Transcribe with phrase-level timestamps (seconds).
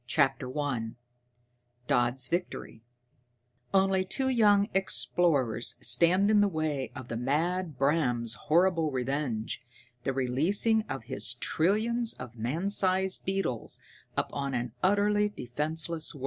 [0.09, 0.97] _][Sidenote:
[3.71, 9.61] Only two young explorers stand in the way of the mad Bram's horrible revenge
[10.03, 13.79] the releasing of his trillions of man sized beetles
[14.17, 16.19] upon an utterly defenseless world.